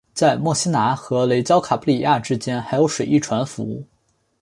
[0.15, 3.85] 在墨西拿和雷焦卡拉布里亚之间还有水翼船服务。